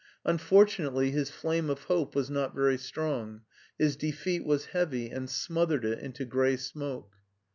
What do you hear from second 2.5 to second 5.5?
very strong: his defeat was heavy and